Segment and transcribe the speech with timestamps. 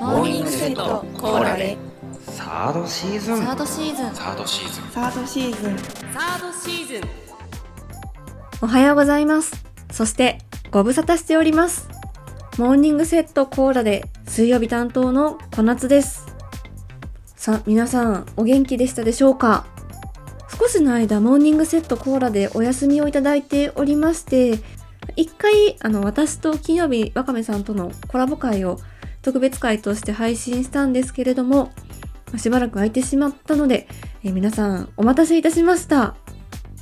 [0.00, 1.76] モーニングセットコーラで。
[2.26, 3.38] サードシーズン。
[3.38, 4.14] サードシーズン。
[4.14, 4.84] サードシーズン。
[4.90, 5.78] サードシーズン。
[5.78, 7.02] サードシーズン。
[8.60, 9.64] おはようございます。
[9.90, 10.38] そして、
[10.70, 11.88] ご無沙汰しております。
[12.58, 16.26] モーニングセットコーラで水曜日担当の小夏です。
[17.36, 19.66] さあ、皆さん、お元気でしたでしょうか？
[20.60, 24.60] 少しの間、モーニングセットコーラでお休みをいただいておりまして、
[25.16, 28.78] 一回、あの、私と金曜日、わかめさんとのコラボ会を
[29.22, 31.72] 特別会として配信したんですけれども、
[32.36, 33.86] しばらく空いてしまったので、
[34.24, 36.14] えー皆さん、お待たせいたしました。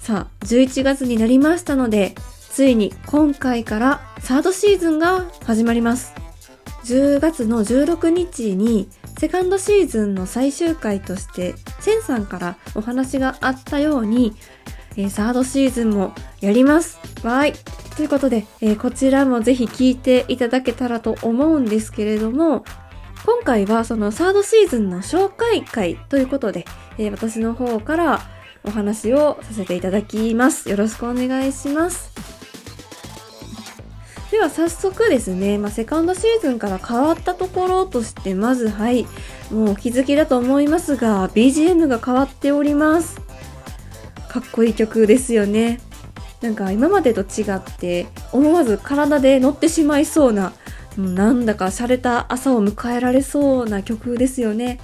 [0.00, 2.14] さあ、11月になりましたので、
[2.50, 6.14] ついに今回からサードシーズンが始まります。
[6.84, 14.34] 10月の16日にセカンドシーズンの最終回として、センさんからお話があったように、
[14.96, 16.98] えーサードシーズンもやります。
[17.22, 17.85] わーい。
[17.96, 22.64] ということで、えーこちらもぜひ聞いていただけたらと思うんですけれども、
[23.24, 26.66] 今回はそのサードシーズンの紹介会ということで、
[26.98, 28.20] えー私の方から
[28.64, 30.68] お話をさせていただきます。
[30.68, 32.10] よろしくお願いします。
[34.30, 39.06] では早速ですね、まあ、セカンドシーズンから変わったところとして、まずはい、
[39.50, 43.18] もうお気づきだと思いますが、BGM が変わっております。
[44.28, 45.80] かっこいい曲ですよね。
[46.42, 50.52] なんか今までと違って、思わず体で乗ってしまいそうな、
[50.96, 54.78] なんだか洒落た朝を迎えられそうな曲ですよね。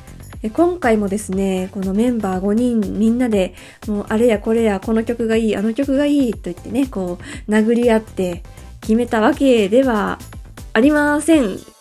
[0.55, 3.55] 今回もですね、このメンバー5人みんなで、
[3.87, 8.43] もうあれやこれやこの曲がいい、あの曲がいいと言ってね、こう殴り合って
[8.81, 10.19] 決めたわけでは
[10.73, 11.72] ありません。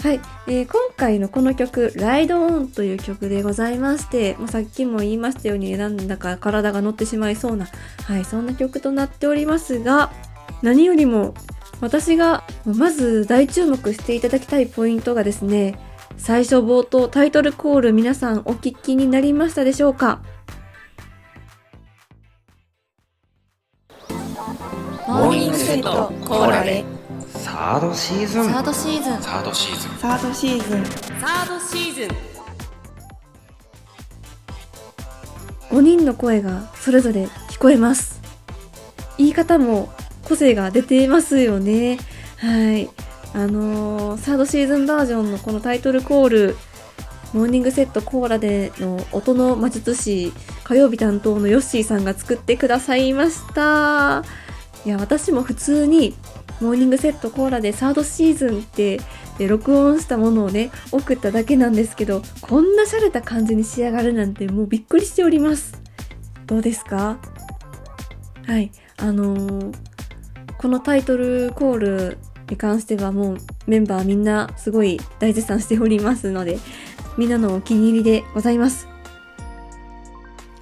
[0.00, 7.68] はい、えー今回のこの曲、ライドオンという曲でございまして、もうさっきも言いましたように、なんだか体が乗ってしまいそうな、
[8.04, 10.10] はい、そんな曲となっておりますが、
[10.62, 11.34] 何よりも
[11.80, 15.78] 私がまず大注目していただきたいポイントがですね、
[16.16, 20.20] 最初冒頭タイトルコール皆さんお聞きになりましたでしょうか？
[25.06, 26.97] モーニングセットコーラで。
[27.58, 28.44] サードシーズン。
[28.44, 29.20] サードシーズン。
[29.20, 29.90] サードシーズン。
[29.98, 30.84] サードシーズン。
[30.84, 32.08] サードシーズン。
[35.76, 38.20] 5人の声がそれぞれ聞こえます。
[39.16, 39.92] 言い方も
[40.22, 41.98] 個性が出ていますよね。
[42.36, 42.88] はい。
[43.34, 46.56] あのーサードシーズンバージョンのこのタイトルコール
[47.32, 50.32] モーニングセットコーラでの音の魔術師
[50.62, 54.22] 火曜日担当のヨッシーさんが作ってくださいました
[54.88, 56.14] いや私も普通に
[56.62, 58.98] モーニングセットコーラでサードシーズンって
[59.36, 65.78] で録音したものをね送っただけなんですけどこんな洒落た感じに仕上がるなんてもうびっくりしております。
[66.46, 67.18] どうですか？
[68.46, 68.72] はい。
[68.96, 69.74] あのー
[70.56, 72.18] このタイトルコール
[72.48, 76.58] に関してはもうメンバーみんなすごい大絶賛しておりますので
[77.18, 78.88] みんなのお気に入りでございます。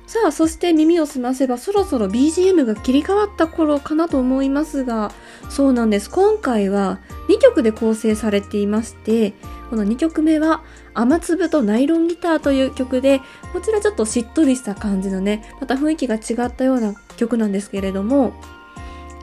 [0.07, 5.11] さあそして耳を澄ませばそろそろ BGM が切り替わった頃かなと思いますが
[5.49, 6.09] そうなんです。
[6.11, 9.35] 今回は2曲で構成されていまして
[9.69, 10.63] この2曲目は
[10.95, 13.21] 雨粒とナイロンギターという曲で
[13.53, 18.33] こちらちょっとしっとりした感じのねまた雰囲気が違ったような曲なんですけれども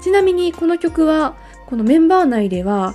[0.02, 2.94] ちなみにこの曲はこのメンバー内では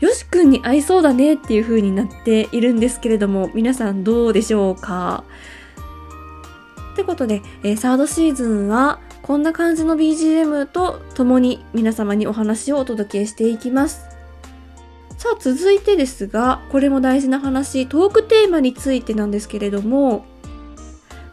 [0.00, 5.24] よしくんに合いそうだねっていう風になっているんですけれども皆さんどうでしょうか？
[6.92, 14.10] ってことで、えーサードシーズンはこんな感じの BGM と共に皆様にお話をお届けしていきます。
[15.18, 20.24] さあ続いてですがこれも大事な話トークテーマについてなんですけれども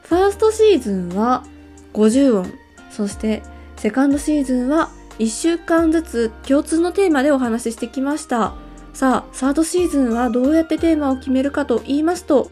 [0.01, 1.45] ファーストシーズンは
[1.93, 2.53] 50音
[2.91, 3.43] そして
[3.77, 4.89] セカンドシーズンは
[5.19, 8.55] 1週間ずつ共通のテーマでお話ししてきました。
[8.93, 12.49] さあサードシーズンはどうやってテーマを決めるかと言いますと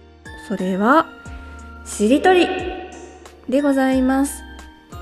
[0.48, 1.08] それは
[1.86, 2.65] しりとり。
[3.50, 4.44] でございます。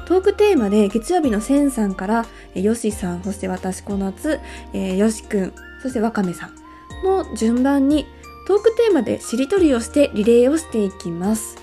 [0.06, 4.40] トークテーマで月曜日のセンさんからえよしさんそして私この夏、
[4.74, 6.56] えーよしくんそしてわかめさん
[7.06, 8.06] の順番に
[8.48, 11.58] トークテーマでしりとりをしてリレーをしていきます。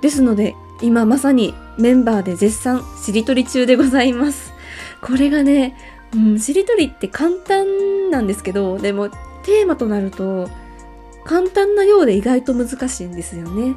[0.00, 4.52] ですので今まさにメンバーで絶賛しりとり中でございます。
[5.02, 5.76] これがね、
[6.14, 9.10] うん、しりとりって簡単なんですけどでも
[9.42, 10.48] テーマとなると
[11.24, 13.74] 簡単なようで意外と難しいんですよね。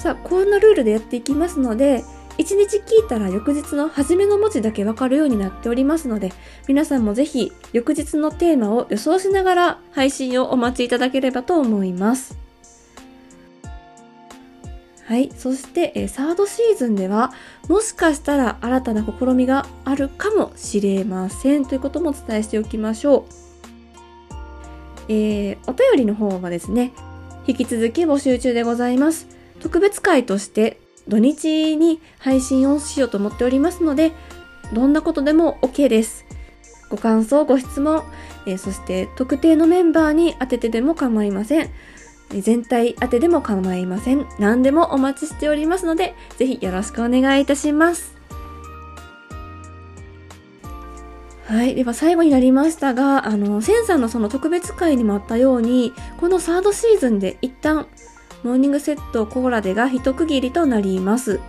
[0.00, 2.04] さあこんなルールでやっていきますので
[2.38, 6.32] 1日聞いたら翌日の初めの文字だけわかるようになっておりますので
[6.66, 12.38] 皆さんもぜひ翌日のテーマを予想しながら配信をお待ちいただければと思います
[15.04, 15.32] はい。
[15.36, 17.32] そして、えサードシーズンでは、
[17.68, 21.66] もしかしたら新たな試みがあるかもしれません。
[21.66, 23.26] ということもお伝えしておきましょ
[25.08, 25.12] う。
[25.12, 26.92] えー、お便りの方はですね、
[27.44, 29.39] 引き続き募集中でございます。
[29.60, 34.12] 特別会として土日に配信をしようと思っておりますので、
[34.72, 36.24] どんなことでも OK です。
[36.88, 38.02] ご感想、ご質問、
[38.46, 41.70] えーそして特定のメンバーに当ててでも構いません。
[42.30, 44.26] 全体当てでも構いません。
[44.38, 48.20] 何でもお待ちしておりますので、ぜひよろしくお願いいたします。
[51.44, 51.74] はい。
[51.74, 57.88] では最後になりましたが、あの、センさんのその特別会にもあったように、このサードシーズンで一旦、
[58.42, 61.40] モーニングセットコーラでが一区切りとなります。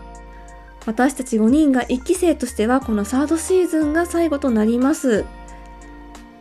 [0.86, 5.26] 私たち5人が1期生としては、このサードシーズンが最後となります。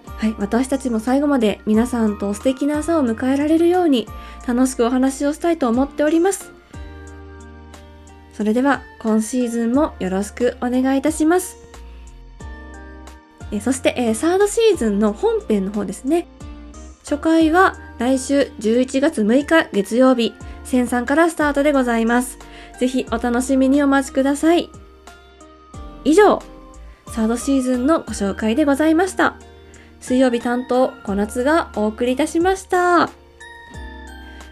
[0.07, 0.35] はい。
[0.39, 4.09] 私たちも最後まで皆さんと素敵な朝を迎えられるように、
[4.47, 6.53] 楽しくお話をしたいと思っております。
[8.33, 11.57] それでは、今シーズンもよろしくお願いいたします。
[13.53, 16.27] えそして、えサードシーズンの本編の方ですね。
[17.03, 22.39] 初回は来週11月6日月曜日、1003からスタートでございます。
[22.79, 24.71] ぜひお楽しみにお待ちください。
[26.05, 26.41] 以上、
[27.09, 29.37] サードシーズンのご紹介でございました。
[30.01, 33.11] 水曜日担当、小夏がお送りいたしました。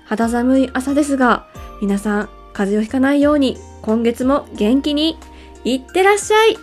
[0.04, 1.46] 肌寒い朝ですが、
[1.80, 5.16] 皆さん風邪をひかないように今月も元気に
[5.64, 6.58] いってらっしゃい